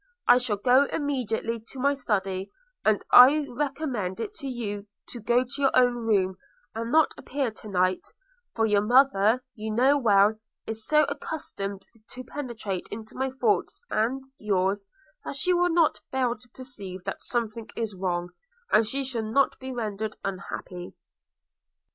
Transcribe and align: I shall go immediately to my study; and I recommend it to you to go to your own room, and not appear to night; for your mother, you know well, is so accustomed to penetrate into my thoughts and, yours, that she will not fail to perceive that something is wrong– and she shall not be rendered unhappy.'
I 0.27 0.39
shall 0.39 0.57
go 0.57 0.85
immediately 0.85 1.63
to 1.69 1.79
my 1.79 1.93
study; 1.93 2.51
and 2.83 3.05
I 3.11 3.45
recommend 3.47 4.19
it 4.19 4.33
to 4.37 4.47
you 4.47 4.87
to 5.09 5.19
go 5.19 5.43
to 5.43 5.61
your 5.61 5.69
own 5.75 5.93
room, 6.07 6.37
and 6.73 6.91
not 6.91 7.11
appear 7.19 7.51
to 7.51 7.67
night; 7.67 8.07
for 8.55 8.65
your 8.65 8.81
mother, 8.81 9.43
you 9.53 9.69
know 9.69 9.99
well, 9.99 10.39
is 10.65 10.87
so 10.87 11.03
accustomed 11.03 11.85
to 12.13 12.23
penetrate 12.23 12.87
into 12.89 13.13
my 13.15 13.29
thoughts 13.29 13.85
and, 13.91 14.23
yours, 14.39 14.87
that 15.23 15.35
she 15.35 15.53
will 15.53 15.69
not 15.69 15.99
fail 16.09 16.35
to 16.35 16.49
perceive 16.49 17.03
that 17.03 17.21
something 17.21 17.69
is 17.75 17.93
wrong– 17.95 18.31
and 18.71 18.87
she 18.87 19.03
shall 19.03 19.21
not 19.21 19.59
be 19.59 19.71
rendered 19.71 20.15
unhappy.' 20.25 20.95